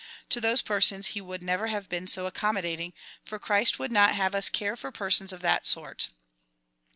[0.29, 4.15] To those persons he would never have been so accommodat ing, for Christ would not
[4.15, 6.09] have us care for persons of that sort.